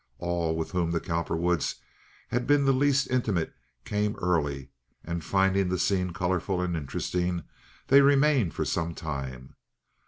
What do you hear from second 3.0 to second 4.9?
intimate came early,